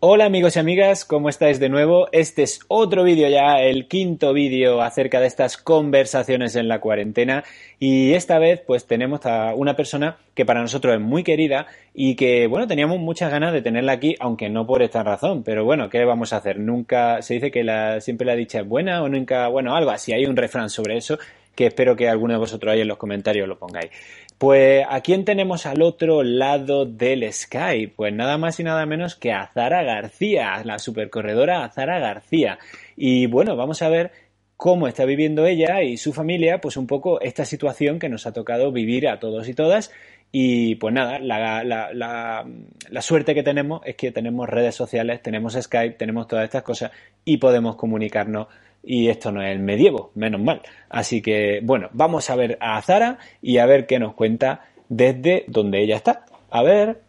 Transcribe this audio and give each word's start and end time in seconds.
Hola 0.00 0.26
amigos 0.26 0.54
y 0.54 0.60
amigas, 0.60 1.04
¿cómo 1.04 1.28
estáis 1.28 1.58
de 1.58 1.68
nuevo? 1.68 2.06
Este 2.12 2.44
es 2.44 2.60
otro 2.68 3.02
vídeo 3.02 3.28
ya, 3.28 3.60
el 3.60 3.88
quinto 3.88 4.32
vídeo 4.32 4.80
acerca 4.80 5.18
de 5.18 5.26
estas 5.26 5.56
conversaciones 5.56 6.54
en 6.54 6.68
la 6.68 6.80
cuarentena 6.80 7.42
y 7.80 8.12
esta 8.12 8.38
vez 8.38 8.62
pues 8.64 8.86
tenemos 8.86 9.26
a 9.26 9.56
una 9.56 9.74
persona 9.74 10.18
que 10.36 10.46
para 10.46 10.60
nosotros 10.60 10.94
es 10.94 11.00
muy 11.00 11.24
querida 11.24 11.66
y 11.94 12.14
que 12.14 12.46
bueno, 12.46 12.68
teníamos 12.68 13.00
muchas 13.00 13.32
ganas 13.32 13.52
de 13.52 13.60
tenerla 13.60 13.90
aquí, 13.90 14.14
aunque 14.20 14.48
no 14.48 14.68
por 14.68 14.82
esta 14.82 15.02
razón, 15.02 15.42
pero 15.42 15.64
bueno, 15.64 15.88
¿qué 15.88 16.04
vamos 16.04 16.32
a 16.32 16.36
hacer? 16.36 16.60
Nunca, 16.60 17.20
se 17.20 17.34
dice 17.34 17.50
que 17.50 17.64
la, 17.64 18.00
siempre 18.00 18.24
la 18.24 18.36
dicha 18.36 18.60
es 18.60 18.68
buena 18.68 19.02
o 19.02 19.08
nunca, 19.08 19.48
bueno, 19.48 19.74
algo 19.74 19.90
así, 19.90 20.12
hay 20.12 20.26
un 20.26 20.36
refrán 20.36 20.70
sobre 20.70 20.96
eso 20.96 21.18
que 21.58 21.66
espero 21.66 21.96
que 21.96 22.08
alguno 22.08 22.34
de 22.34 22.38
vosotros 22.38 22.72
ahí 22.72 22.82
en 22.82 22.86
los 22.86 22.98
comentarios 22.98 23.48
lo 23.48 23.58
pongáis. 23.58 23.90
Pues 24.38 24.86
¿a 24.88 25.00
quién 25.00 25.24
tenemos 25.24 25.66
al 25.66 25.82
otro 25.82 26.22
lado 26.22 26.86
del 26.86 27.32
Skype? 27.32 27.94
Pues 27.96 28.14
nada 28.14 28.38
más 28.38 28.60
y 28.60 28.62
nada 28.62 28.86
menos 28.86 29.16
que 29.16 29.32
a 29.32 29.50
Zara 29.52 29.82
García, 29.82 30.62
la 30.62 30.78
supercorredora 30.78 31.68
Zara 31.70 31.98
García. 31.98 32.60
Y 32.96 33.26
bueno, 33.26 33.56
vamos 33.56 33.82
a 33.82 33.88
ver 33.88 34.12
cómo 34.56 34.86
está 34.86 35.04
viviendo 35.04 35.46
ella 35.46 35.82
y 35.82 35.96
su 35.96 36.12
familia, 36.12 36.60
pues 36.60 36.76
un 36.76 36.86
poco 36.86 37.20
esta 37.20 37.44
situación 37.44 37.98
que 37.98 38.08
nos 38.08 38.24
ha 38.28 38.32
tocado 38.32 38.70
vivir 38.70 39.08
a 39.08 39.18
todos 39.18 39.48
y 39.48 39.54
todas. 39.54 39.90
Y 40.30 40.74
pues 40.74 40.92
nada, 40.92 41.18
la, 41.18 41.64
la, 41.64 41.92
la, 41.94 42.46
la, 42.90 43.02
suerte 43.02 43.34
que 43.34 43.42
tenemos 43.42 43.80
es 43.86 43.96
que 43.96 44.12
tenemos 44.12 44.46
redes 44.46 44.74
sociales, 44.74 45.22
tenemos 45.22 45.54
Skype, 45.54 45.96
tenemos 45.96 46.28
todas 46.28 46.44
estas 46.44 46.62
cosas 46.62 46.90
y 47.24 47.38
podemos 47.38 47.76
comunicarnos 47.76 48.48
y 48.82 49.08
esto 49.08 49.32
no 49.32 49.42
es 49.42 49.50
el 49.52 49.60
medievo, 49.60 50.12
menos 50.14 50.40
mal. 50.40 50.60
Así 50.90 51.22
que, 51.22 51.60
bueno, 51.62 51.88
vamos 51.92 52.28
a 52.28 52.36
ver 52.36 52.58
a 52.60 52.80
Zara 52.82 53.18
y 53.40 53.56
a 53.56 53.66
ver 53.66 53.86
qué 53.86 53.98
nos 53.98 54.14
cuenta 54.14 54.66
desde 54.88 55.44
donde 55.48 55.82
ella 55.82 55.96
está. 55.96 56.26
A 56.50 56.62
ver. 56.62 57.00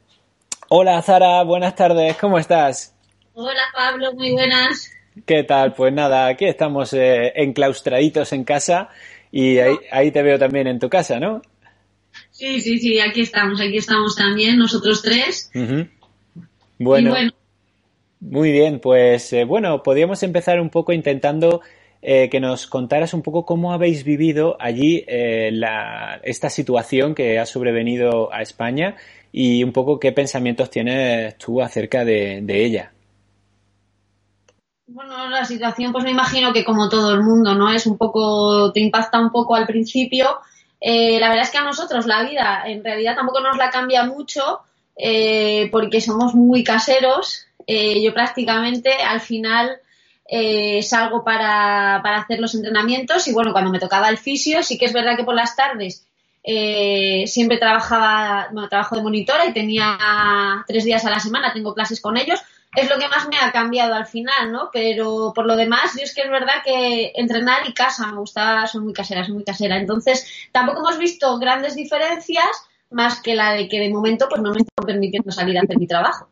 Hola 0.69 1.01
Zara, 1.01 1.43
buenas 1.43 1.75
tardes, 1.75 2.15
¿cómo 2.17 2.37
estás? 2.37 2.95
Hola 3.33 3.63
Pablo, 3.75 4.13
muy 4.13 4.31
buenas. 4.31 4.91
¿Qué 5.25 5.43
tal? 5.43 5.73
Pues 5.73 5.91
nada, 5.91 6.27
aquí 6.27 6.45
estamos 6.45 6.93
eh, 6.93 7.33
enclaustraditos 7.35 8.31
en 8.33 8.43
casa 8.43 8.89
y 9.31 9.57
ahí, 9.57 9.75
ahí, 9.91 10.11
te 10.11 10.21
veo 10.21 10.39
también 10.39 10.67
en 10.67 10.79
tu 10.79 10.89
casa, 10.89 11.19
¿no? 11.19 11.41
Sí, 12.39 12.61
sí, 12.61 12.79
sí, 12.79 13.01
aquí 13.01 13.19
estamos, 13.19 13.59
aquí 13.59 13.75
estamos 13.75 14.15
también, 14.15 14.57
nosotros 14.57 15.01
tres. 15.01 15.51
bueno, 16.77 17.13
muy 18.21 18.53
bien, 18.53 18.79
pues 18.79 19.33
eh, 19.33 19.43
bueno, 19.43 19.83
podríamos 19.83 20.23
empezar 20.23 20.61
un 20.61 20.69
poco 20.69 20.93
intentando 20.93 21.59
eh, 22.01 22.29
que 22.29 22.39
nos 22.39 22.65
contaras 22.65 23.13
un 23.13 23.23
poco 23.23 23.45
cómo 23.45 23.73
habéis 23.73 24.05
vivido 24.05 24.55
allí 24.57 25.03
eh, 25.09 25.49
la, 25.51 26.21
esta 26.23 26.49
situación 26.49 27.13
que 27.13 27.39
ha 27.39 27.45
sobrevenido 27.45 28.33
a 28.33 28.41
España 28.41 28.95
y 29.33 29.61
un 29.61 29.73
poco 29.73 29.99
qué 29.99 30.13
pensamientos 30.13 30.69
tienes 30.69 31.37
tú 31.37 31.61
acerca 31.61 32.05
de, 32.05 32.39
de 32.41 32.65
ella. 32.65 32.93
Bueno, 34.87 35.27
la 35.27 35.43
situación, 35.43 35.91
pues 35.91 36.05
me 36.05 36.11
imagino 36.11 36.53
que 36.53 36.63
como 36.63 36.87
todo 36.87 37.13
el 37.13 37.21
mundo, 37.21 37.53
¿no? 37.53 37.69
Es 37.69 37.85
un 37.85 37.97
poco, 37.97 38.71
te 38.71 38.79
impacta 38.79 39.19
un 39.19 39.29
poco 39.29 39.55
al 39.55 39.67
principio. 39.67 40.39
Eh, 40.81 41.19
la 41.19 41.29
verdad 41.29 41.45
es 41.45 41.51
que 41.51 41.57
a 41.57 41.63
nosotros 41.63 42.05
la 42.05 42.23
vida 42.23 42.63
en 42.65 42.83
realidad 42.83 43.15
tampoco 43.15 43.41
nos 43.41 43.57
la 43.57 43.69
cambia 43.69 44.03
mucho 44.03 44.61
eh, 44.95 45.69
porque 45.71 46.01
somos 46.01 46.35
muy 46.35 46.63
caseros. 46.63 47.45
Eh, 47.67 48.01
yo 48.01 48.13
prácticamente 48.13 48.93
al 48.93 49.21
final 49.21 49.79
eh, 50.25 50.81
salgo 50.83 51.23
para, 51.23 51.99
para, 52.03 52.17
hacer 52.17 52.39
los 52.39 52.55
entrenamientos 52.55 53.27
y 53.27 53.33
bueno, 53.33 53.51
cuando 53.51 53.71
me 53.71 53.79
tocaba 53.79 54.09
el 54.09 54.17
fisio, 54.17 54.63
sí 54.63 54.77
que 54.77 54.85
es 54.85 54.93
verdad 54.93 55.17
que 55.17 55.23
por 55.23 55.35
las 55.35 55.55
tardes 55.55 56.05
eh, 56.43 57.25
siempre 57.27 57.57
trabajaba, 57.57 58.47
bueno, 58.51 58.69
trabajo 58.69 58.95
de 58.95 59.03
monitora 59.03 59.45
y 59.45 59.53
tenía 59.53 59.97
tres 60.67 60.83
días 60.83 61.05
a 61.05 61.09
la 61.09 61.19
semana, 61.19 61.53
tengo 61.53 61.73
clases 61.73 62.01
con 62.01 62.17
ellos. 62.17 62.39
Es 62.75 62.89
lo 62.89 62.99
que 62.99 63.07
más 63.07 63.27
me 63.27 63.37
ha 63.37 63.51
cambiado 63.51 63.93
al 63.95 64.05
final, 64.05 64.51
¿no? 64.51 64.69
Pero 64.71 65.31
por 65.33 65.45
lo 65.45 65.55
demás, 65.55 65.93
yo 65.97 66.03
es 66.03 66.13
que 66.13 66.21
es 66.21 66.29
verdad 66.29 66.61
que 66.63 67.11
entrenar 67.15 67.67
y 67.67 67.73
casa 67.73 68.07
me 68.07 68.17
gusta, 68.17 68.67
son 68.67 68.83
muy 68.83 68.93
caseras, 68.93 69.27
son 69.27 69.35
muy 69.35 69.43
casera. 69.43 69.77
Entonces, 69.77 70.49
tampoco 70.51 70.79
hemos 70.79 70.97
visto 70.99 71.37
grandes 71.39 71.75
diferencias 71.75 72.49
más 72.91 73.21
que 73.21 73.35
la 73.35 73.53
de 73.53 73.67
que 73.67 73.79
de 73.79 73.89
momento 73.89 74.27
pues 74.29 74.41
no 74.41 74.51
me 74.51 74.59
están 74.59 74.85
permitiendo 74.85 75.31
salir 75.31 75.57
a 75.57 75.61
hacer 75.61 75.77
mi 75.77 75.87
trabajo. 75.87 76.29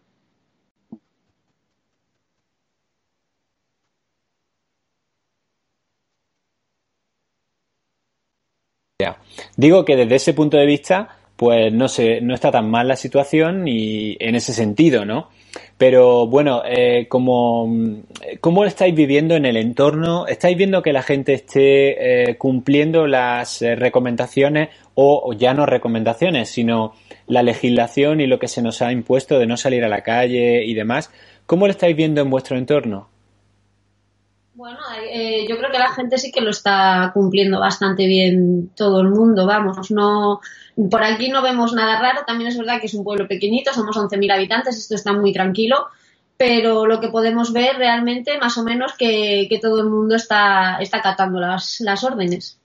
Digo 9.56 9.86
que 9.86 9.96
desde 9.96 10.16
ese 10.16 10.34
punto 10.34 10.58
de 10.58 10.66
vista, 10.66 11.18
pues 11.36 11.72
no 11.72 11.88
sé, 11.88 12.22
no 12.22 12.34
está 12.34 12.52
tan 12.52 12.70
mal 12.70 12.88
la 12.88 12.96
situación 12.96 13.68
y 13.68 14.18
en 14.20 14.36
ese 14.36 14.54
sentido, 14.54 15.06
¿no? 15.06 15.30
Pero 15.78 16.28
bueno, 16.28 16.64
eh, 16.66 17.08
como, 17.08 17.68
¿cómo 18.42 18.64
lo 18.64 18.68
estáis 18.68 18.96
viviendo 18.96 19.36
en 19.36 19.46
el 19.46 19.58
entorno? 19.58 20.26
¿Estáis 20.28 20.58
viendo 20.58 20.82
que 20.82 20.94
la 20.94 21.04
gente 21.04 21.34
esté 21.34 22.32
eh, 22.32 22.38
cumpliendo 22.38 23.06
las 23.08 23.62
eh, 23.62 23.76
recomendaciones 23.76 24.70
o, 24.96 25.22
o, 25.24 25.34
ya 25.34 25.54
no 25.54 25.66
recomendaciones, 25.66 26.50
sino 26.50 26.94
la 27.28 27.44
legislación 27.44 28.22
y 28.22 28.28
lo 28.28 28.40
que 28.40 28.48
se 28.48 28.62
nos 28.62 28.82
ha 28.82 28.92
impuesto 28.92 29.38
de 29.38 29.46
no 29.46 29.58
salir 29.58 29.84
a 29.84 29.90
la 29.90 30.02
calle 30.02 30.66
y 30.66 30.74
demás? 30.74 31.12
¿Cómo 31.46 31.68
lo 31.68 31.72
estáis 31.72 31.96
viendo 31.96 32.22
en 32.22 32.30
vuestro 32.30 32.58
entorno? 32.58 33.10
Bueno, 34.58 34.80
eh, 35.12 35.46
yo 35.48 35.56
creo 35.60 35.72
que 35.72 35.78
la 35.78 35.94
gente 35.94 36.18
sí 36.18 36.32
que 36.32 36.42
lo 36.42 36.50
está 36.50 37.12
cumpliendo 37.14 37.60
bastante 37.60 38.08
bien 38.08 38.72
todo 38.76 39.02
el 39.02 39.10
mundo, 39.10 39.46
vamos, 39.46 39.92
no 39.92 40.42
por 40.90 41.04
aquí 41.04 41.30
no 41.30 41.42
vemos 41.42 41.74
nada 41.74 42.00
raro, 42.00 42.22
también 42.26 42.50
es 42.50 42.58
verdad 42.58 42.80
que 42.80 42.86
es 42.86 42.94
un 42.94 43.04
pueblo 43.04 43.28
pequeñito, 43.28 43.74
somos 43.74 43.98
11.000 43.98 44.32
habitantes, 44.32 44.78
esto 44.78 44.96
está 44.96 45.12
muy 45.12 45.34
tranquilo, 45.34 45.88
pero 46.38 46.86
lo 46.86 47.00
que 47.00 47.10
podemos 47.10 47.52
ver 47.52 47.78
realmente 47.78 48.38
más 48.38 48.58
o 48.60 48.64
menos 48.64 48.94
que, 48.94 49.48
que 49.50 49.58
todo 49.58 49.82
el 49.82 49.90
mundo 49.90 50.16
está, 50.16 50.78
está 50.80 50.98
acatando 50.98 51.40
las, 51.40 52.04
órdenes. 52.04 52.60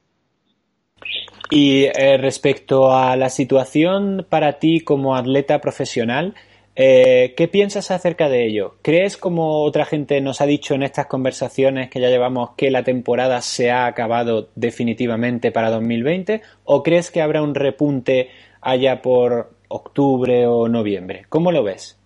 Y 1.51 1.85
eh, 1.85 2.19
respecto 2.19 2.95
a 2.95 3.17
la 3.17 3.31
situación 3.31 4.27
para 4.29 4.59
ti 4.59 4.81
como 4.81 5.17
atleta 5.17 5.61
profesional, 5.61 6.35
eh, 6.75 7.35
¿Qué 7.37 7.49
piensas 7.49 7.91
acerca 7.91 8.31
de 8.31 8.47
ello? 8.47 8.77
¿Crees, 8.81 9.19
como 9.19 9.63
otra 9.63 9.85
gente 9.85 10.21
nos 10.23 10.41
ha 10.41 10.47
dicho 10.47 10.75
en 10.75 10.83
estas 10.83 11.07
conversaciones 11.07 11.91
que 11.91 12.01
ya 12.01 12.09
llevamos, 12.09 12.51
que 12.57 12.71
la 12.71 12.83
temporada 12.83 13.43
se 13.43 13.71
ha 13.71 13.87
acabado 13.87 14.49
definitivamente 14.55 15.53
para 15.53 15.71
2020? 15.71 16.41
¿O 16.65 16.83
crees 16.83 17.11
que 17.11 17.21
habrá 17.21 17.43
un 17.43 17.55
repunte 17.55 18.31
allá 18.63 19.03
por 19.03 19.55
octubre 19.69 20.47
o 20.47 20.69
noviembre? 20.69 21.27
¿Cómo 21.29 21.53
lo 21.53 21.63
ves? 21.63 21.99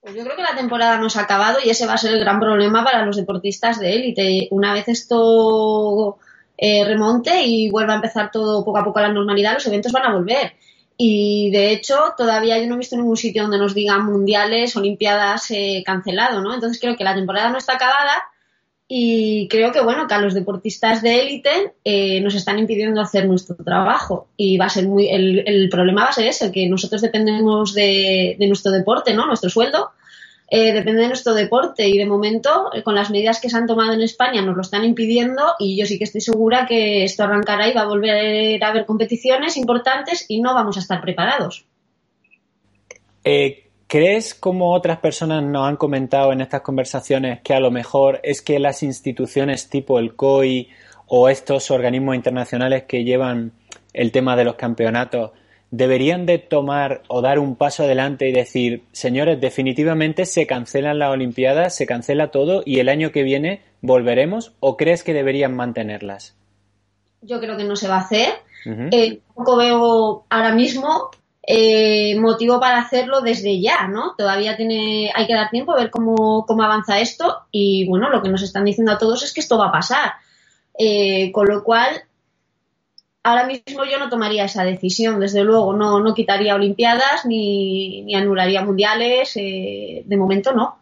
Pues 0.00 0.14
yo 0.14 0.22
creo 0.22 0.36
que 0.36 0.42
la 0.42 0.54
temporada 0.54 0.98
no 0.98 1.08
se 1.08 1.18
ha 1.18 1.22
acabado 1.22 1.58
y 1.64 1.70
ese 1.70 1.86
va 1.86 1.94
a 1.94 1.98
ser 1.98 2.12
el 2.12 2.20
gran 2.20 2.38
problema 2.38 2.84
para 2.84 3.04
los 3.04 3.16
deportistas 3.16 3.80
de 3.80 3.94
élite. 3.94 4.48
Una 4.50 4.74
vez 4.74 4.88
esto 4.88 6.18
eh, 6.58 6.84
remonte 6.84 7.42
y 7.42 7.70
vuelva 7.70 7.94
a 7.94 7.96
empezar 7.96 8.30
todo 8.30 8.62
poco 8.62 8.78
a 8.78 8.84
poco 8.84 8.98
a 8.98 9.02
la 9.02 9.12
normalidad, 9.12 9.54
los 9.54 9.66
eventos 9.66 9.90
van 9.90 10.04
a 10.04 10.12
volver. 10.12 10.52
Y 10.98 11.50
de 11.50 11.72
hecho, 11.72 12.14
todavía 12.16 12.58
yo 12.58 12.66
no 12.66 12.74
he 12.74 12.78
visto 12.78 12.96
ningún 12.96 13.16
sitio 13.16 13.42
donde 13.42 13.58
nos 13.58 13.74
digan 13.74 14.06
mundiales, 14.06 14.76
olimpiadas 14.76 15.50
eh, 15.50 15.82
cancelado, 15.84 16.40
¿no? 16.40 16.54
Entonces 16.54 16.80
creo 16.80 16.96
que 16.96 17.04
la 17.04 17.14
temporada 17.14 17.50
no 17.50 17.58
está 17.58 17.74
acabada 17.74 18.22
y 18.88 19.48
creo 19.48 19.72
que, 19.72 19.82
bueno, 19.82 20.06
que 20.06 20.14
a 20.14 20.20
los 20.20 20.32
deportistas 20.32 21.02
de 21.02 21.20
élite 21.20 21.74
eh, 21.84 22.20
nos 22.20 22.34
están 22.34 22.58
impidiendo 22.58 23.00
hacer 23.00 23.26
nuestro 23.26 23.56
trabajo. 23.56 24.28
Y 24.36 24.56
va 24.56 24.66
a 24.66 24.70
ser 24.70 24.86
muy, 24.86 25.08
el, 25.08 25.42
el 25.46 25.68
problema 25.68 26.04
va 26.04 26.08
a 26.08 26.12
ser 26.12 26.28
ese, 26.28 26.52
que 26.52 26.68
nosotros 26.68 27.02
dependemos 27.02 27.74
de, 27.74 28.36
de 28.38 28.46
nuestro 28.46 28.72
deporte, 28.72 29.12
¿no? 29.12 29.26
Nuestro 29.26 29.50
sueldo 29.50 29.90
eh, 30.48 30.72
depende 30.72 31.02
de 31.02 31.08
nuestro 31.08 31.34
deporte 31.34 31.88
y 31.88 31.98
de 31.98 32.06
momento 32.06 32.70
eh, 32.72 32.84
con 32.84 32.94
las 32.94 33.10
medidas 33.10 33.40
que 33.40 33.50
se 33.50 33.56
han 33.56 33.66
tomado 33.66 33.92
en 33.94 34.00
España 34.00 34.42
nos 34.42 34.54
lo 34.54 34.62
están 34.62 34.84
impidiendo 34.84 35.42
y 35.58 35.76
yo 35.76 35.86
sí 35.86 35.98
que 35.98 36.04
estoy 36.04 36.20
segura 36.20 36.66
que 36.66 37.02
esto 37.02 37.24
arrancará 37.24 37.68
y 37.68 37.72
va 37.72 37.82
a 37.82 37.86
volver 37.86 38.62
a 38.62 38.68
haber 38.68 38.86
competiciones 38.86 39.56
importantes 39.56 40.24
y 40.28 40.40
no 40.40 40.54
vamos 40.54 40.76
a 40.76 40.80
estar 40.80 41.00
preparados. 41.00 41.66
Eh, 43.24 43.64
¿Crees, 43.88 44.34
como 44.34 44.72
otras 44.72 44.98
personas 44.98 45.42
nos 45.42 45.66
han 45.68 45.76
comentado 45.76 46.32
en 46.32 46.40
estas 46.40 46.60
conversaciones, 46.60 47.40
que 47.42 47.54
a 47.54 47.60
lo 47.60 47.70
mejor 47.70 48.20
es 48.22 48.42
que 48.42 48.58
las 48.58 48.82
instituciones 48.82 49.68
tipo 49.68 49.98
el 49.98 50.14
COI 50.14 50.68
o 51.06 51.28
estos 51.28 51.70
organismos 51.70 52.14
internacionales 52.16 52.84
que 52.84 53.04
llevan 53.04 53.52
el 53.92 54.12
tema 54.12 54.36
de 54.36 54.44
los 54.44 54.54
campeonatos 54.54 55.32
deberían 55.76 56.24
de 56.24 56.38
tomar 56.38 57.02
o 57.08 57.20
dar 57.20 57.38
un 57.38 57.54
paso 57.54 57.82
adelante 57.82 58.28
y 58.28 58.32
decir, 58.32 58.84
señores, 58.92 59.40
definitivamente 59.40 60.24
se 60.24 60.46
cancelan 60.46 60.98
las 60.98 61.10
Olimpiadas, 61.10 61.74
se 61.74 61.86
cancela 61.86 62.30
todo 62.30 62.62
y 62.64 62.80
el 62.80 62.88
año 62.88 63.12
que 63.12 63.22
viene 63.22 63.60
volveremos 63.82 64.52
o 64.60 64.76
crees 64.76 65.04
que 65.04 65.12
deberían 65.12 65.54
mantenerlas? 65.54 66.34
Yo 67.20 67.40
creo 67.40 67.56
que 67.56 67.64
no 67.64 67.76
se 67.76 67.88
va 67.88 67.96
a 67.96 68.00
hacer. 68.00 68.28
Eh, 68.90 69.20
tampoco 69.26 69.56
veo 69.56 70.24
ahora 70.28 70.52
mismo 70.52 71.10
eh, 71.46 72.18
motivo 72.18 72.58
para 72.58 72.78
hacerlo 72.78 73.20
desde 73.20 73.60
ya, 73.60 73.86
¿no? 73.86 74.14
Todavía 74.18 74.56
tiene, 74.56 75.12
hay 75.14 75.26
que 75.26 75.34
dar 75.34 75.50
tiempo 75.50 75.72
a 75.72 75.76
ver 75.76 75.90
cómo, 75.90 76.44
cómo 76.46 76.64
avanza 76.64 76.98
esto 76.98 77.42
y 77.52 77.86
bueno, 77.86 78.10
lo 78.10 78.22
que 78.22 78.28
nos 78.28 78.42
están 78.42 78.64
diciendo 78.64 78.90
a 78.90 78.98
todos 78.98 79.22
es 79.22 79.32
que 79.32 79.40
esto 79.40 79.58
va 79.58 79.68
a 79.68 79.72
pasar. 79.72 80.14
Eh, 80.78 81.30
con 81.32 81.46
lo 81.46 81.62
cual, 81.62 82.02
ahora 83.26 83.44
mismo 83.44 83.84
yo 83.84 83.98
no 83.98 84.08
tomaría 84.08 84.44
esa 84.44 84.62
decisión, 84.62 85.18
desde 85.18 85.42
luego, 85.42 85.72
no, 85.72 85.98
no 85.98 86.14
quitaría 86.14 86.54
Olimpiadas 86.54 87.26
ni, 87.26 88.02
ni 88.02 88.14
anularía 88.14 88.64
mundiales, 88.64 89.32
eh, 89.36 90.04
de 90.06 90.16
momento 90.16 90.52
no. 90.52 90.78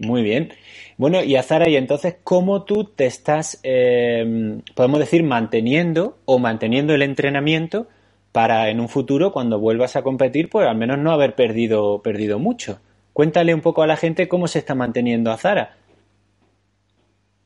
Muy 0.00 0.22
bien. 0.22 0.52
Bueno, 0.96 1.22
y 1.22 1.36
Azara, 1.36 1.68
y 1.68 1.76
entonces, 1.76 2.16
¿cómo 2.24 2.64
tú 2.64 2.84
te 2.84 3.06
estás, 3.06 3.60
eh, 3.62 4.58
podemos 4.74 4.98
decir, 4.98 5.22
manteniendo 5.22 6.18
o 6.24 6.40
manteniendo 6.40 6.92
el 6.92 7.02
entrenamiento 7.02 7.86
para 8.32 8.68
en 8.68 8.80
un 8.80 8.88
futuro, 8.88 9.30
cuando 9.30 9.60
vuelvas 9.60 9.94
a 9.94 10.02
competir, 10.02 10.50
pues 10.50 10.66
al 10.66 10.76
menos 10.76 10.98
no 10.98 11.12
haber 11.12 11.36
perdido, 11.36 12.02
perdido 12.02 12.40
mucho? 12.40 12.80
Cuéntale 13.12 13.54
un 13.54 13.60
poco 13.60 13.82
a 13.82 13.86
la 13.86 13.96
gente 13.96 14.26
cómo 14.26 14.48
se 14.48 14.58
está 14.58 14.74
manteniendo 14.74 15.30
Azara. 15.30 15.76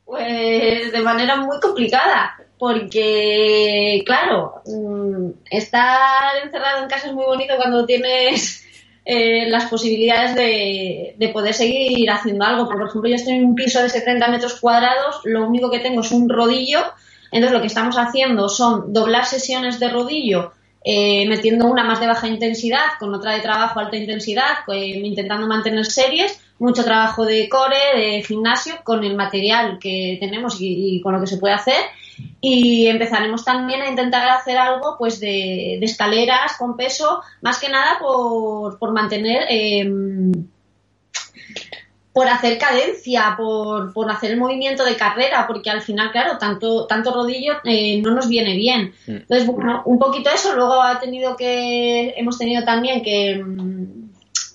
Pues 0.06 0.90
de 0.90 1.00
manera 1.02 1.36
muy 1.36 1.60
complicada, 1.60 2.36
porque, 2.60 4.02
claro, 4.04 4.62
mm, 4.66 5.30
estar 5.50 6.36
encerrado 6.44 6.82
en 6.82 6.90
casa 6.90 7.08
es 7.08 7.14
muy 7.14 7.24
bonito 7.24 7.54
cuando 7.56 7.86
tienes 7.86 8.66
eh, 9.06 9.48
las 9.48 9.64
posibilidades 9.64 10.34
de, 10.36 11.30
poder 11.32 11.54
seguir 11.54 12.10
haciendo 12.10 12.44
algo. 12.44 12.68
Por 12.68 12.86
ejemplo, 12.86 13.08
yo 13.08 13.16
estoy 13.16 13.36
en 13.36 13.46
un 13.46 13.54
piso 13.54 13.82
de 13.82 13.88
70 13.88 14.28
metros 14.28 14.60
cuadrados, 14.60 15.22
lo 15.24 15.48
único 15.48 15.70
que 15.70 15.78
tengo 15.78 16.02
es 16.02 16.12
un 16.12 16.28
rodillo, 16.28 16.80
entonces 17.32 17.52
lo 17.52 17.62
que 17.62 17.68
estamos 17.68 17.96
haciendo 17.96 18.50
son 18.50 18.92
doblar 18.92 19.24
sesiones 19.24 19.80
de 19.80 19.88
rodillo 19.88 20.52
eh, 20.84 21.26
metiendo 21.28 21.66
una 21.66 21.84
más 21.84 22.00
de 22.00 22.08
baja 22.08 22.28
intensidad 22.28 22.98
con 22.98 23.14
otra 23.14 23.32
de 23.32 23.40
trabajo 23.40 23.80
alta 23.80 23.96
intensidad, 23.96 24.58
eh, 24.68 25.00
intentando 25.02 25.46
mantener 25.46 25.86
series 25.86 26.38
mucho 26.60 26.84
trabajo 26.84 27.24
de 27.24 27.48
core, 27.48 27.76
de 27.96 28.22
gimnasio, 28.22 28.74
con 28.84 29.02
el 29.02 29.16
material 29.16 29.78
que 29.80 30.18
tenemos 30.20 30.58
y, 30.60 31.00
con 31.00 31.14
lo 31.14 31.20
que 31.20 31.26
se 31.26 31.38
puede 31.38 31.54
hacer. 31.54 31.82
Y 32.40 32.86
empezaremos 32.86 33.44
también 33.44 33.82
a 33.82 33.88
intentar 33.88 34.28
hacer 34.28 34.56
algo 34.56 34.96
pues 34.98 35.20
de, 35.20 35.78
escaleras 35.82 36.56
con 36.58 36.76
peso, 36.76 37.22
más 37.42 37.58
que 37.58 37.68
nada 37.68 37.98
por, 37.98 38.78
por 38.78 38.92
mantener, 38.92 39.44
em, 39.48 40.32
por 42.12 42.28
hacer 42.28 42.58
cadencia, 42.58 43.34
por, 43.36 43.92
por, 43.92 44.10
hacer 44.10 44.32
el 44.32 44.38
movimiento 44.38 44.84
de 44.84 44.96
carrera, 44.96 45.46
porque 45.46 45.70
al 45.70 45.82
final, 45.82 46.10
claro, 46.10 46.38
tanto, 46.38 46.86
tanto 46.86 47.12
rodillo 47.12 47.54
eh, 47.64 48.00
no 48.02 48.10
nos 48.12 48.28
viene 48.28 48.56
bien. 48.56 48.94
Mm. 49.06 49.16
Entonces, 49.16 49.46
bueno, 49.46 49.82
un 49.84 49.98
poquito 49.98 50.30
eso, 50.30 50.54
luego 50.56 50.80
ha 50.82 50.98
tenido 50.98 51.36
que, 51.36 52.14
hemos 52.16 52.38
tenido 52.38 52.64
también 52.64 53.02
que 53.02 53.32
em, 53.32 54.10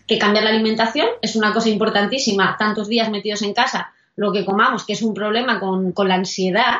que 0.08 0.20
cambiar 0.20 0.44
la 0.44 0.52
alimentación 0.52 1.08
es 1.22 1.36
una 1.36 1.54
cosa 1.54 1.70
importantísima. 1.70 2.56
Tantos 2.58 2.88
días 2.88 3.10
metidos 3.10 3.42
en 3.42 3.54
casa, 3.54 3.92
lo 4.16 4.32
que 4.32 4.46
comamos, 4.46 4.86
que 4.86 4.94
es 4.94 5.02
un 5.02 5.14
problema 5.14 5.60
con, 5.60 5.94
la 6.08 6.16
ansiedad, 6.16 6.76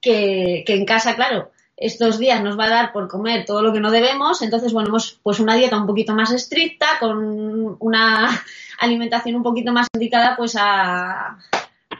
que, 0.00 0.64
en 0.66 0.84
casa, 0.84 1.16
claro, 1.16 1.50
estos 1.76 2.18
días 2.18 2.42
nos 2.42 2.58
va 2.58 2.64
a 2.64 2.70
dar 2.70 2.92
por 2.92 3.08
comer 3.08 3.44
todo 3.44 3.62
lo 3.62 3.72
que 3.72 3.80
no 3.80 3.90
debemos, 3.90 4.42
entonces, 4.42 4.72
bueno, 4.72 4.88
hemos 4.88 5.18
pues 5.22 5.40
una 5.40 5.54
dieta 5.54 5.78
un 5.78 5.86
poquito 5.86 6.14
más 6.14 6.30
estricta, 6.32 6.86
con 6.98 7.76
una 7.80 8.28
alimentación 8.78 9.36
un 9.36 9.42
poquito 9.42 9.72
más 9.72 9.86
indicada 9.94 10.36
pues 10.36 10.56
a, 10.58 11.38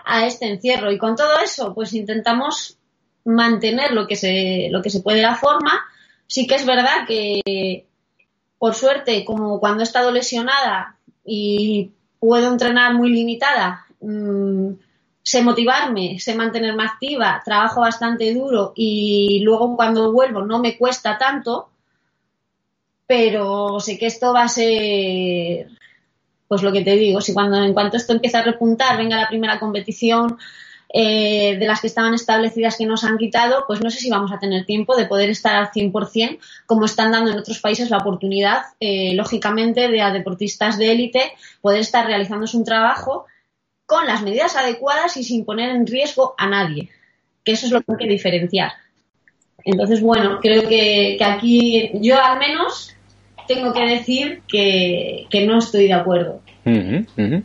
a 0.04 0.26
este 0.26 0.48
encierro. 0.48 0.90
Y 0.90 0.98
con 0.98 1.16
todo 1.16 1.38
eso, 1.42 1.74
pues 1.74 1.94
intentamos 1.94 2.76
mantener 3.24 3.92
lo 3.92 4.06
que 4.06 4.16
se, 4.16 4.68
lo 4.70 4.82
que 4.82 4.90
se 4.90 5.00
puede 5.00 5.22
la 5.22 5.36
forma. 5.36 5.84
Sí 6.26 6.46
que 6.46 6.54
es 6.56 6.66
verdad 6.66 7.06
que, 7.06 7.86
por 8.58 8.74
suerte, 8.74 9.24
como 9.24 9.60
cuando 9.60 9.82
he 9.82 9.84
estado 9.84 10.10
lesionada 10.10 10.96
y 11.24 11.92
puedo 12.18 12.50
entrenar 12.50 12.94
muy 12.94 13.10
limitada, 13.10 13.86
mm, 14.00 14.72
sé 15.30 15.42
motivarme, 15.42 16.18
sé 16.18 16.34
mantenerme 16.34 16.82
activa, 16.82 17.40
trabajo 17.44 17.82
bastante 17.82 18.34
duro 18.34 18.72
y 18.74 19.40
luego 19.44 19.76
cuando 19.76 20.10
vuelvo 20.10 20.42
no 20.42 20.58
me 20.58 20.76
cuesta 20.76 21.18
tanto, 21.18 21.70
pero 23.06 23.78
sé 23.78 23.96
que 23.96 24.06
esto 24.06 24.32
va 24.32 24.42
a 24.42 24.48
ser, 24.48 25.68
pues 26.48 26.62
lo 26.64 26.72
que 26.72 26.82
te 26.82 26.96
digo, 26.96 27.20
si 27.20 27.32
cuando 27.32 27.62
en 27.62 27.74
cuanto 27.74 27.96
esto 27.96 28.12
empieza 28.12 28.40
a 28.40 28.42
repuntar, 28.42 28.96
venga 28.96 29.20
la 29.20 29.28
primera 29.28 29.60
competición, 29.60 30.36
eh, 30.92 31.56
de 31.60 31.66
las 31.68 31.80
que 31.80 31.86
estaban 31.86 32.14
establecidas 32.14 32.76
que 32.76 32.86
nos 32.86 33.04
han 33.04 33.16
quitado, 33.16 33.62
pues 33.68 33.80
no 33.80 33.88
sé 33.88 34.00
si 34.00 34.10
vamos 34.10 34.32
a 34.32 34.40
tener 34.40 34.66
tiempo 34.66 34.96
de 34.96 35.06
poder 35.06 35.30
estar 35.30 35.54
al 35.54 35.70
100%, 35.70 36.40
como 36.66 36.86
están 36.86 37.12
dando 37.12 37.30
en 37.30 37.38
otros 37.38 37.60
países 37.60 37.88
la 37.88 37.98
oportunidad, 37.98 38.62
eh, 38.80 39.14
lógicamente, 39.14 39.86
de 39.86 40.02
a 40.02 40.10
deportistas 40.10 40.76
de 40.76 40.90
élite 40.90 41.22
poder 41.60 41.78
estar 41.78 42.04
realizándose 42.04 42.56
un 42.56 42.64
trabajo 42.64 43.26
con 43.90 44.06
las 44.06 44.22
medidas 44.22 44.54
adecuadas 44.54 45.16
y 45.16 45.24
sin 45.24 45.44
poner 45.44 45.70
en 45.70 45.84
riesgo 45.84 46.36
a 46.38 46.46
nadie, 46.46 46.88
que 47.42 47.50
eso 47.50 47.66
es 47.66 47.72
lo 47.72 47.80
que 47.80 47.92
hay 47.92 47.98
que 47.98 48.08
diferenciar. 48.08 48.70
Entonces, 49.64 50.00
bueno, 50.00 50.38
creo 50.40 50.68
que, 50.68 51.18
aquí 51.20 51.90
yo 51.94 52.22
al 52.22 52.38
menos 52.38 52.94
tengo 53.48 53.72
que 53.72 53.84
decir 53.84 54.42
que 54.46 55.44
no 55.44 55.58
estoy 55.58 55.88
de 55.88 55.94
acuerdo. 55.94 56.40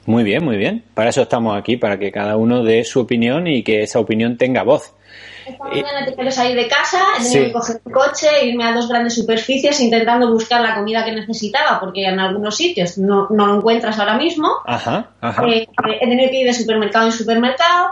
Muy 0.05 0.23
bien, 0.23 0.43
muy 0.43 0.57
bien. 0.57 0.83
Para 0.93 1.09
eso 1.09 1.23
estamos 1.23 1.57
aquí, 1.57 1.77
para 1.77 1.97
que 1.97 2.11
cada 2.11 2.37
uno 2.37 2.63
dé 2.63 2.83
su 2.83 2.99
opinión 2.99 3.47
y 3.47 3.63
que 3.63 3.81
esa 3.81 3.99
opinión 3.99 4.37
tenga 4.37 4.63
voz. 4.63 4.93
Esta 5.45 5.63
mañana 5.63 6.01
he 6.01 6.05
tenido 6.05 6.23
que 6.23 6.31
salir 6.31 6.55
de 6.55 6.67
casa, 6.67 7.03
he 7.19 7.23
tenido 7.23 7.45
que 7.45 7.51
coger 7.51 7.81
el 7.85 7.91
coche, 7.91 8.45
irme 8.45 8.63
a 8.65 8.73
dos 8.73 8.87
grandes 8.87 9.13
superficies 9.13 9.79
intentando 9.79 10.31
buscar 10.31 10.61
la 10.61 10.75
comida 10.75 11.05
que 11.05 11.11
necesitaba, 11.11 11.79
porque 11.79 12.05
en 12.05 12.19
algunos 12.19 12.55
sitios 12.55 12.97
no, 12.97 13.27
lo 13.29 13.55
encuentras 13.55 13.99
ahora 13.99 14.17
mismo. 14.17 14.49
Ajá, 14.65 15.11
eh, 15.47 15.67
he 16.01 16.07
tenido 16.07 16.29
que 16.31 16.41
ir 16.41 16.47
de 16.47 16.53
supermercado 16.53 17.05
en 17.05 17.11
supermercado. 17.11 17.89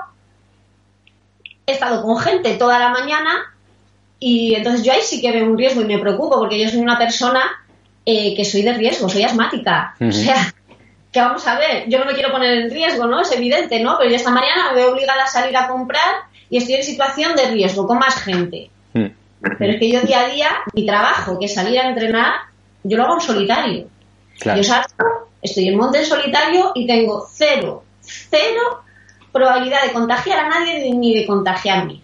He 1.65 1.73
estado 1.73 2.01
con 2.01 2.17
gente 2.17 2.55
toda 2.55 2.79
la 2.79 2.89
mañana 2.89 3.53
y 4.19 4.55
entonces 4.55 4.83
yo 4.83 4.91
ahí 4.91 5.01
sí 5.01 5.21
que 5.21 5.31
veo 5.31 5.45
un 5.45 5.57
riesgo 5.57 5.81
y 5.81 5.85
me 5.85 5.99
preocupo 5.99 6.39
porque 6.39 6.59
yo 6.59 6.69
soy 6.69 6.79
una 6.79 6.97
persona 6.97 7.41
eh, 8.05 8.35
que 8.35 8.43
soy 8.43 8.63
de 8.63 8.73
riesgo, 8.73 9.07
soy 9.07 9.23
asmática. 9.23 9.95
O 10.01 10.11
sea, 10.11 10.53
que 11.11 11.21
vamos 11.21 11.47
a 11.47 11.57
ver, 11.57 11.87
yo 11.87 11.99
no 11.99 12.05
me 12.05 12.13
quiero 12.13 12.31
poner 12.31 12.57
en 12.57 12.71
riesgo, 12.71 13.05
¿no? 13.05 13.21
Es 13.21 13.31
evidente, 13.31 13.79
¿no? 13.79 13.97
Pero 13.97 14.09
yo 14.09 14.15
esta 14.15 14.31
mañana 14.31 14.71
me 14.71 14.77
veo 14.77 14.91
obligada 14.91 15.23
a 15.23 15.27
salir 15.27 15.55
a 15.55 15.67
comprar 15.67 16.15
y 16.53 16.57
estoy 16.57 16.75
en 16.75 16.83
situación 16.83 17.35
de 17.35 17.49
riesgo 17.49 17.87
con 17.87 17.97
más 17.97 18.15
gente. 18.21 18.69
Hmm. 18.93 19.07
Pero 19.57 19.73
es 19.73 19.79
que 19.79 19.89
yo 19.89 20.01
día 20.01 20.21
a 20.21 20.29
día, 20.29 20.49
mi 20.75 20.85
trabajo, 20.85 21.39
que 21.39 21.47
es 21.47 21.53
salir 21.55 21.79
a 21.79 21.89
entrenar, 21.89 22.33
yo 22.83 22.95
lo 22.95 23.05
hago 23.05 23.15
en 23.15 23.21
solitario. 23.21 23.87
Yo 24.45 24.63
salgo, 24.63 25.31
estoy 25.41 25.69
en 25.69 25.77
monte 25.77 25.97
en 25.97 26.05
solitario 26.05 26.71
y 26.75 26.85
tengo 26.85 27.25
cero, 27.31 27.83
cero 28.01 28.83
probabilidad 29.31 29.81
de 29.83 29.93
contagiar 29.93 30.45
a 30.45 30.49
nadie 30.49 30.93
ni 30.93 31.15
de 31.15 31.25
contagiarme 31.25 32.01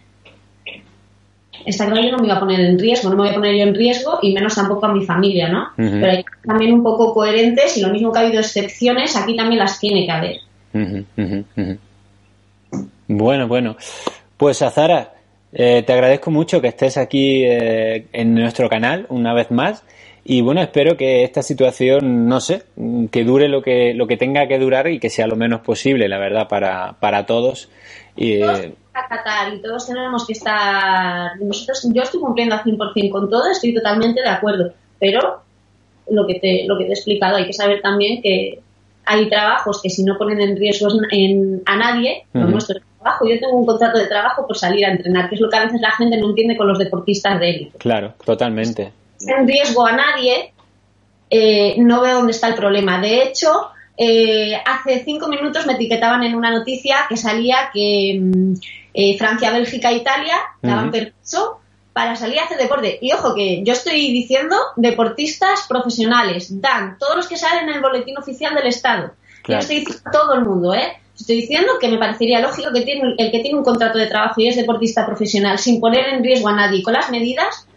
está 1.65 1.85
claro 1.85 2.01
yo 2.01 2.11
no 2.13 2.19
me 2.19 2.27
iba 2.27 2.37
a 2.37 2.39
poner 2.39 2.61
en 2.61 2.79
riesgo, 2.79 3.09
no 3.09 3.17
me 3.17 3.23
voy 3.23 3.31
a 3.31 3.35
poner 3.35 3.55
yo 3.55 3.63
en 3.63 3.75
riesgo 3.75 4.19
y 4.21 4.33
menos 4.33 4.55
tampoco 4.55 4.85
a 4.85 4.93
mi 4.93 5.05
familia, 5.05 5.49
¿no? 5.49 5.67
Pero 5.75 6.09
hay 6.09 6.23
también 6.43 6.73
un 6.73 6.81
poco 6.81 7.13
coherentes 7.13 7.75
y 7.75 7.81
lo 7.81 7.89
mismo 7.89 8.13
que 8.13 8.19
ha 8.19 8.21
habido 8.21 8.39
excepciones, 8.39 9.17
aquí 9.17 9.35
también 9.35 9.59
las 9.59 9.77
tiene 9.77 10.05
que 10.05 10.11
haber. 10.11 10.37
Bueno, 13.09 13.47
bueno. 13.47 13.75
Pues 14.39 14.61
Azara, 14.61 15.15
eh, 15.51 15.83
te 15.85 15.91
agradezco 15.91 16.31
mucho 16.31 16.61
que 16.61 16.69
estés 16.69 16.95
aquí 16.95 17.43
eh, 17.43 18.07
en 18.13 18.35
nuestro 18.35 18.69
canal 18.69 19.05
una 19.09 19.33
vez 19.33 19.51
más. 19.51 19.83
Y 20.23 20.39
bueno, 20.39 20.61
espero 20.61 20.95
que 20.95 21.25
esta 21.25 21.43
situación, 21.43 22.25
no 22.29 22.39
sé, 22.39 22.63
que 23.11 23.25
dure 23.25 23.49
lo 23.49 23.61
que, 23.61 23.93
lo 23.93 24.07
que 24.07 24.15
tenga 24.15 24.47
que 24.47 24.57
durar 24.57 24.87
y 24.87 24.97
que 24.97 25.09
sea 25.09 25.27
lo 25.27 25.35
menos 25.35 25.59
posible, 25.59 26.07
la 26.07 26.19
verdad, 26.19 26.47
para, 26.47 26.93
para 27.01 27.25
todos. 27.25 27.67
Y, 28.15 28.35
y 28.35 29.61
todos 29.61 29.87
tenemos 29.87 30.25
que 30.25 30.31
estar. 30.31 31.31
Nosotros, 31.41 31.89
yo 31.93 32.03
estoy 32.03 32.21
cumpliendo 32.21 32.55
al 32.55 32.63
100% 32.63 33.11
con 33.11 33.29
todo, 33.29 33.51
estoy 33.51 33.73
totalmente 33.73 34.21
de 34.21 34.29
acuerdo, 34.29 34.71
pero 34.99 35.41
lo 36.09 36.25
que, 36.25 36.35
te, 36.35 36.63
lo 36.65 36.77
que 36.77 36.85
te 36.85 36.91
he 36.91 36.93
explicado, 36.93 37.35
hay 37.35 37.45
que 37.45 37.51
saber 37.53 37.81
también 37.81 38.21
que 38.21 38.61
hay 39.05 39.29
trabajos 39.29 39.81
que 39.81 39.89
si 39.89 40.05
no 40.05 40.17
ponen 40.17 40.39
en 40.39 40.55
riesgo 40.55 40.87
a 41.65 41.75
nadie, 41.75 42.23
nuestro 42.31 42.79
trabajo, 42.99 43.27
yo 43.27 43.39
tengo 43.39 43.57
un 43.57 43.65
contrato 43.65 43.97
de 43.97 44.07
trabajo 44.07 44.45
por 44.45 44.57
salir 44.57 44.85
a 44.85 44.91
entrenar, 44.91 45.29
que 45.29 45.35
es 45.35 45.41
lo 45.41 45.49
que 45.49 45.57
a 45.57 45.65
veces 45.65 45.81
la 45.81 45.91
gente 45.91 46.17
no 46.17 46.29
entiende 46.29 46.57
con 46.57 46.67
los 46.67 46.77
deportistas 46.77 47.39
de 47.39 47.49
élite. 47.49 47.77
Claro, 47.77 48.13
totalmente. 48.25 48.91
En 49.25 49.47
riesgo 49.47 49.85
a 49.85 49.93
nadie, 49.93 50.53
eh, 51.29 51.75
no 51.77 52.01
veo 52.01 52.15
dónde 52.15 52.31
está 52.31 52.47
el 52.47 52.55
problema. 52.55 52.99
De 52.99 53.23
hecho, 53.23 53.69
eh, 53.97 54.55
hace 54.65 55.03
cinco 55.03 55.27
minutos 55.27 55.65
me 55.65 55.73
etiquetaban 55.73 56.23
en 56.23 56.35
una 56.35 56.51
noticia 56.51 57.05
que 57.07 57.17
salía 57.17 57.69
que 57.73 58.19
mm, 58.21 58.53
eh, 58.93 59.17
Francia, 59.17 59.51
Bélgica 59.51 59.91
e 59.91 59.97
Italia 59.97 60.35
daban 60.61 60.89
permiso 60.89 61.59
para 61.93 62.15
salir 62.15 62.39
a 62.39 62.45
hacer 62.45 62.57
deporte. 62.57 62.97
Y 63.01 63.11
ojo 63.11 63.35
que 63.35 63.61
yo 63.63 63.73
estoy 63.73 64.11
diciendo 64.11 64.55
deportistas 64.77 65.65
profesionales, 65.67 66.61
dan, 66.61 66.97
todos 66.97 67.17
los 67.17 67.27
que 67.27 67.35
salen 67.35 67.67
en 67.67 67.75
el 67.75 67.81
boletín 67.81 68.17
oficial 68.17 68.55
del 68.55 68.67
Estado. 68.67 69.11
Yo 69.47 69.57
estoy 69.57 69.79
diciendo 69.79 70.03
todo 70.11 70.33
el 70.35 70.45
mundo, 70.45 70.73
¿eh? 70.73 70.93
Estoy 71.19 71.41
diciendo 71.41 71.73
que 71.81 71.89
me 71.89 71.97
parecería 71.97 72.39
lógico 72.39 72.71
que 72.73 72.81
tiene, 72.81 73.13
el 73.17 73.31
que 73.31 73.39
tiene 73.39 73.57
un 73.57 73.63
contrato 73.63 73.97
de 73.97 74.07
trabajo 74.07 74.39
y 74.39 74.47
es 74.47 74.55
deportista 74.55 75.05
profesional, 75.05 75.59
sin 75.59 75.81
poner 75.81 76.07
en 76.07 76.23
riesgo 76.23 76.47
a 76.47 76.53
nadie 76.53 76.81
con 76.81 76.93
las 76.93 77.09
medidas, 77.11 77.67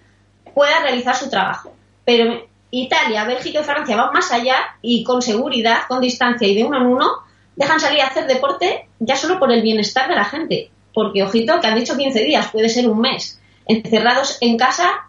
pueda 0.55 0.81
realizar 0.81 1.17
su 1.17 1.29
trabajo. 1.29 1.75
Pero 2.05 2.47
Italia, 2.71 3.25
Bélgica 3.25 3.61
y 3.61 3.65
Francia 3.65 3.97
van 3.97 4.13
más 4.13 4.31
allá 4.31 4.57
y 4.81 5.03
con 5.03 5.23
seguridad, 5.23 5.83
con 5.89 6.01
distancia 6.01 6.47
y 6.47 6.55
de 6.55 6.65
uno 6.65 6.79
en 6.79 6.87
uno, 6.87 7.11
dejan 7.57 7.81
salir 7.81 8.01
a 8.01 8.07
hacer 8.07 8.27
deporte 8.27 8.87
ya 9.01 9.17
solo 9.17 9.41
por 9.41 9.51
el 9.51 9.63
bienestar 9.63 10.09
de 10.09 10.15
la 10.15 10.25
gente. 10.25 10.71
Porque, 10.95 11.23
ojito, 11.23 11.61
que 11.61 11.67
han 11.67 11.75
dicho 11.75 11.97
15 11.97 12.23
días, 12.23 12.49
puede 12.53 12.69
ser 12.69 12.89
un 12.89 13.01
mes. 13.01 13.41
Encerrados 13.67 14.39
en 14.41 14.57
casa, 14.57 15.09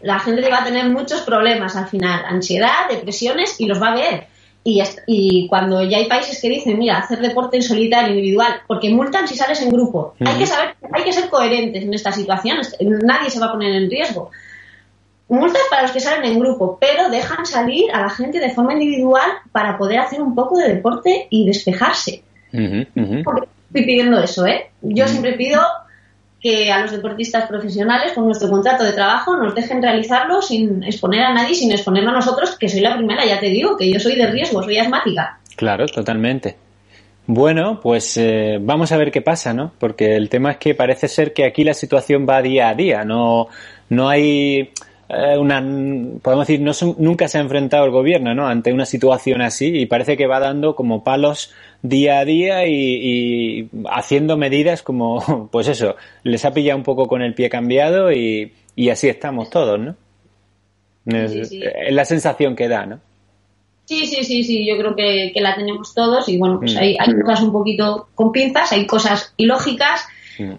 la 0.00 0.18
gente 0.18 0.48
va 0.48 0.62
a 0.62 0.64
tener 0.64 0.88
muchos 0.88 1.20
problemas 1.20 1.76
al 1.76 1.88
final, 1.88 2.24
ansiedad, 2.24 2.88
depresiones 2.88 3.60
y 3.60 3.66
los 3.66 3.80
va 3.82 3.88
a 3.88 3.94
ver. 3.94 4.31
Y, 4.64 4.80
y, 5.06 5.48
cuando 5.48 5.82
ya 5.82 5.98
hay 5.98 6.06
países 6.06 6.40
que 6.40 6.48
dicen, 6.48 6.78
mira, 6.78 6.98
hacer 6.98 7.18
deporte 7.18 7.56
en 7.56 7.62
solitario, 7.62 8.10
individual, 8.10 8.60
porque 8.68 8.90
multan 8.90 9.26
si 9.26 9.34
sales 9.34 9.60
en 9.60 9.70
grupo. 9.70 10.14
Hay 10.20 10.38
que 10.38 10.46
saber, 10.46 10.76
hay 10.92 11.02
que 11.02 11.12
ser 11.12 11.28
coherentes 11.28 11.82
en 11.82 11.92
esta 11.92 12.12
situación. 12.12 12.58
Nadie 12.80 13.30
se 13.30 13.40
va 13.40 13.46
a 13.46 13.52
poner 13.52 13.74
en 13.74 13.90
riesgo. 13.90 14.30
Multas 15.28 15.62
para 15.70 15.82
los 15.82 15.92
que 15.92 16.00
salen 16.00 16.30
en 16.30 16.38
grupo, 16.38 16.78
pero 16.80 17.08
dejan 17.10 17.44
salir 17.44 17.90
a 17.92 18.02
la 18.02 18.10
gente 18.10 18.38
de 18.38 18.50
forma 18.50 18.74
individual 18.74 19.28
para 19.50 19.78
poder 19.78 19.98
hacer 19.98 20.20
un 20.20 20.34
poco 20.34 20.58
de 20.58 20.74
deporte 20.74 21.26
y 21.30 21.46
despejarse. 21.46 22.22
Estoy 22.52 23.86
pidiendo 23.86 24.22
eso, 24.22 24.46
¿eh? 24.46 24.70
Yo 24.82 25.08
siempre 25.08 25.32
pido 25.32 25.60
que 26.42 26.72
a 26.72 26.80
los 26.80 26.90
deportistas 26.90 27.46
profesionales 27.46 28.12
con 28.12 28.24
nuestro 28.26 28.50
contrato 28.50 28.82
de 28.82 28.92
trabajo 28.92 29.36
nos 29.36 29.54
dejen 29.54 29.80
realizarlo 29.80 30.42
sin 30.42 30.82
exponer 30.82 31.22
a 31.22 31.32
nadie, 31.32 31.54
sin 31.54 31.70
exponerlo 31.70 32.10
a 32.10 32.14
nosotros, 32.14 32.56
que 32.58 32.68
soy 32.68 32.80
la 32.80 32.96
primera, 32.96 33.24
ya 33.24 33.38
te 33.38 33.46
digo, 33.46 33.76
que 33.76 33.90
yo 33.90 34.00
soy 34.00 34.16
de 34.16 34.26
riesgo, 34.26 34.62
soy 34.62 34.78
asmática. 34.78 35.38
Claro, 35.54 35.86
totalmente. 35.86 36.56
Bueno, 37.26 37.78
pues 37.80 38.16
eh, 38.16 38.58
vamos 38.60 38.90
a 38.90 38.96
ver 38.96 39.12
qué 39.12 39.22
pasa, 39.22 39.54
¿no? 39.54 39.72
Porque 39.78 40.16
el 40.16 40.28
tema 40.28 40.50
es 40.50 40.56
que 40.56 40.74
parece 40.74 41.06
ser 41.06 41.32
que 41.32 41.44
aquí 41.44 41.62
la 41.62 41.74
situación 41.74 42.26
va 42.28 42.42
día 42.42 42.68
a 42.70 42.74
día, 42.74 43.04
no, 43.04 43.46
no 43.88 44.08
hay 44.08 44.70
una, 45.38 45.60
podemos 46.22 46.46
decir, 46.46 46.60
no 46.60 46.72
nunca 46.98 47.28
se 47.28 47.36
ha 47.38 47.42
enfrentado 47.42 47.84
el 47.84 47.90
gobierno 47.90 48.34
¿no? 48.34 48.46
ante 48.46 48.72
una 48.72 48.86
situación 48.86 49.42
así 49.42 49.66
y 49.66 49.86
parece 49.86 50.16
que 50.16 50.26
va 50.26 50.40
dando 50.40 50.74
como 50.74 51.04
palos 51.04 51.52
día 51.82 52.20
a 52.20 52.24
día 52.24 52.66
y, 52.66 53.68
haciendo 53.90 54.36
medidas 54.36 54.82
como, 54.82 55.48
pues 55.52 55.68
eso, 55.68 55.96
les 56.22 56.44
ha 56.44 56.54
pillado 56.54 56.78
un 56.78 56.84
poco 56.84 57.08
con 57.08 57.20
el 57.20 57.34
pie 57.34 57.50
cambiado 57.50 58.10
y, 58.10 58.52
así 58.90 59.08
estamos 59.08 59.50
todos, 59.50 59.78
¿no? 59.78 59.96
Es, 61.04 61.52
la 61.90 62.04
sensación 62.04 62.56
que 62.56 62.68
da, 62.68 62.86
¿no? 62.86 63.00
Sí, 63.84 64.06
sí, 64.06 64.24
sí, 64.24 64.44
sí, 64.44 64.66
yo 64.66 64.78
creo 64.78 64.94
que, 64.94 65.32
la 65.40 65.56
tenemos 65.56 65.92
todos 65.92 66.28
y 66.28 66.38
bueno, 66.38 66.58
pues 66.58 66.74
mm. 66.74 66.78
hay, 66.78 66.96
hay 66.98 67.20
cosas 67.20 67.42
un 67.42 67.52
poquito 67.52 68.08
con 68.14 68.32
pinzas, 68.32 68.72
hay 68.72 68.86
cosas 68.86 69.34
ilógicas 69.36 70.06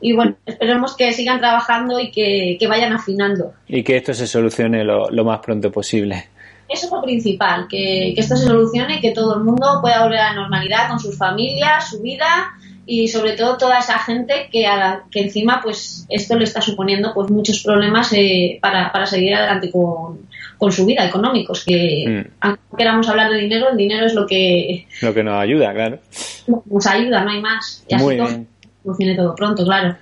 y 0.02 0.14
bueno, 0.14 0.36
esperemos 0.46 0.96
que 0.96 1.12
sigan 1.14 1.40
trabajando 1.40 2.00
y 2.00 2.12
que, 2.12 2.68
vayan 2.68 2.94
afinando. 2.94 3.54
Y 3.68 3.84
que 3.84 3.98
esto 3.98 4.14
se 4.14 4.28
solucione 4.28 4.84
lo, 4.84 5.26
más 5.26 5.40
pronto 5.40 5.72
posible. 5.72 6.26
Eso 6.70 6.88
es 6.88 6.92
lo 6.92 7.02
principal, 7.02 7.68
que, 7.70 8.14
esto 8.14 8.36
se 8.36 8.46
solucione 8.46 8.98
y 8.98 9.02
que 9.02 9.12
todo 9.12 9.36
el 9.38 9.44
mundo 9.44 9.80
pueda 9.82 10.04
volver 10.04 10.20
a 10.20 10.34
la 10.34 10.42
normalidad 10.42 10.90
con 10.90 11.00
sus 11.00 11.18
familias, 11.18 11.90
su 11.90 12.02
vida 12.02 12.54
y 12.86 13.08
sobre 13.08 13.34
todo 13.34 13.58
toda 13.58 13.80
esa 13.80 13.98
gente 14.00 14.50
que, 14.52 14.66
que 15.10 15.22
encima 15.22 15.62
pues 15.64 16.06
esto 16.10 16.38
le 16.38 16.44
está 16.44 16.62
suponiendo 16.62 17.14
pues 17.14 17.32
muchos 17.32 17.64
problemas 17.64 18.12
eh, 18.14 18.60
para, 18.62 18.92
para 18.92 19.06
seguir 19.06 19.36
adelante 19.36 19.72
con, 19.72 20.28
su 20.72 20.86
vida 20.86 21.06
económicos 21.06 21.66
que 21.66 22.06
mm. 22.08 22.32
aunque 22.40 22.62
queramos 22.78 23.10
hablar 23.10 23.30
de 23.30 23.38
dinero 23.38 23.70
el 23.70 23.76
dinero 23.76 24.06
es 24.06 24.14
lo 24.14 24.26
que 24.26 24.88
lo 25.02 25.14
que 25.14 25.22
nos 25.22 25.34
ayuda 25.34 25.74
claro 25.74 26.00
nos 26.48 26.88
ayuda 26.88 27.22
no 27.22 27.32
hay 27.32 27.42
más 27.42 27.84
y 27.90 27.96
Muy 27.98 28.16
bien 28.16 28.48
funcione 28.84 29.16
todo 29.16 29.36
pronto, 29.36 29.64
claro. 29.64 29.96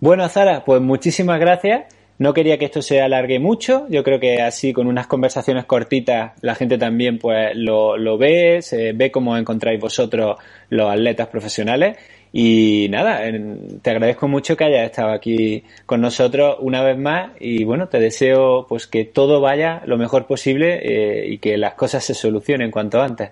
Bueno, 0.00 0.28
Zara, 0.28 0.64
pues 0.64 0.80
muchísimas 0.80 1.38
gracias. 1.38 1.94
No 2.18 2.34
quería 2.34 2.58
que 2.58 2.66
esto 2.66 2.82
se 2.82 3.00
alargue 3.00 3.38
mucho. 3.38 3.86
Yo 3.88 4.04
creo 4.04 4.20
que 4.20 4.42
así 4.42 4.74
con 4.74 4.86
unas 4.86 5.06
conversaciones 5.06 5.64
cortitas 5.64 6.32
la 6.42 6.54
gente 6.54 6.76
también 6.76 7.18
pues 7.18 7.56
lo, 7.56 7.96
lo 7.96 8.18
ve, 8.18 8.60
se 8.60 8.92
ve 8.92 9.10
cómo 9.10 9.38
encontráis 9.38 9.80
vosotros 9.80 10.36
los 10.68 10.90
atletas 10.90 11.28
profesionales. 11.28 11.96
Y 12.32 12.86
nada, 12.90 13.22
te 13.82 13.90
agradezco 13.90 14.28
mucho 14.28 14.56
que 14.56 14.64
hayas 14.64 14.84
estado 14.84 15.12
aquí 15.12 15.64
con 15.84 16.00
nosotros 16.00 16.56
una 16.60 16.82
vez 16.82 16.96
más 16.96 17.32
y 17.40 17.64
bueno, 17.64 17.88
te 17.88 17.98
deseo 17.98 18.66
pues 18.68 18.86
que 18.86 19.04
todo 19.04 19.40
vaya 19.40 19.82
lo 19.86 19.98
mejor 19.98 20.26
posible 20.26 20.80
eh, 20.82 21.26
y 21.26 21.38
que 21.38 21.56
las 21.56 21.74
cosas 21.74 22.04
se 22.04 22.14
solucionen 22.14 22.70
cuanto 22.70 23.00
antes. 23.02 23.30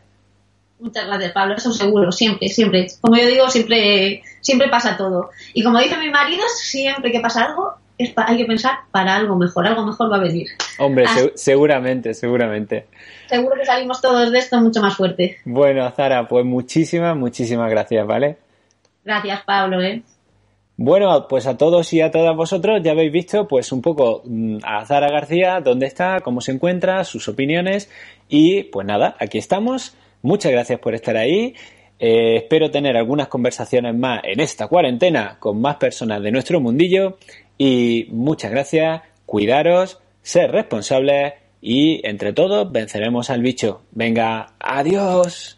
Muchas 0.80 1.06
gracias, 1.06 1.32
Pablo. 1.32 1.54
Eso 1.56 1.72
seguro, 1.72 2.10
siempre, 2.10 2.48
siempre. 2.48 2.86
Como 3.00 3.16
yo 3.16 3.26
digo, 3.26 3.48
siempre, 3.50 4.22
siempre 4.40 4.68
pasa 4.68 4.96
todo. 4.96 5.30
Y 5.54 5.62
como 5.62 5.78
dice 5.78 5.96
mi 5.98 6.10
marido, 6.10 6.42
siempre 6.48 7.10
que 7.10 7.20
pasa 7.20 7.44
algo, 7.44 7.74
hay 7.98 8.36
que 8.36 8.44
pensar 8.44 8.80
para 8.90 9.16
algo 9.16 9.36
mejor. 9.36 9.66
Algo 9.66 9.84
mejor 9.84 10.10
va 10.10 10.16
a 10.16 10.20
venir. 10.20 10.48
Hombre, 10.78 11.06
seguramente, 11.34 12.14
seguramente. 12.14 12.86
Seguro 13.26 13.56
que 13.56 13.66
salimos 13.66 14.00
todos 14.00 14.30
de 14.30 14.38
esto 14.38 14.60
mucho 14.60 14.80
más 14.80 14.96
fuerte. 14.96 15.38
Bueno, 15.44 15.90
Zara, 15.90 16.26
pues 16.28 16.44
muchísimas, 16.44 17.16
muchísimas 17.16 17.70
gracias, 17.70 18.06
¿vale? 18.06 18.38
Gracias, 19.04 19.42
Pablo, 19.44 19.82
¿eh? 19.82 20.02
Bueno, 20.76 21.26
pues 21.28 21.48
a 21.48 21.56
todos 21.56 21.92
y 21.92 22.00
a 22.00 22.12
todas 22.12 22.36
vosotros 22.36 22.80
ya 22.84 22.92
habéis 22.92 23.10
visto 23.10 23.48
pues 23.48 23.72
un 23.72 23.82
poco 23.82 24.22
mm, 24.24 24.58
a 24.62 24.86
Zara 24.86 25.10
García, 25.10 25.60
dónde 25.60 25.86
está, 25.86 26.20
cómo 26.20 26.40
se 26.40 26.52
encuentra, 26.52 27.02
sus 27.02 27.26
opiniones 27.26 27.90
y 28.28 28.62
pues 28.64 28.86
nada, 28.86 29.16
aquí 29.18 29.38
estamos 29.38 29.96
Muchas 30.22 30.50
gracias 30.50 30.80
por 30.80 30.94
estar 30.94 31.16
ahí. 31.16 31.54
Eh, 31.98 32.36
espero 32.36 32.70
tener 32.70 32.96
algunas 32.96 33.28
conversaciones 33.28 33.94
más 33.94 34.20
en 34.24 34.40
esta 34.40 34.68
cuarentena 34.68 35.36
con 35.38 35.60
más 35.60 35.76
personas 35.76 36.22
de 36.22 36.30
nuestro 36.30 36.60
mundillo. 36.60 37.18
Y 37.56 38.06
muchas 38.10 38.50
gracias, 38.50 39.02
cuidaros, 39.26 40.00
ser 40.22 40.52
responsables 40.52 41.34
y 41.60 42.06
entre 42.06 42.32
todos 42.32 42.70
venceremos 42.70 43.30
al 43.30 43.42
bicho. 43.42 43.82
Venga, 43.90 44.54
adiós. 44.60 45.57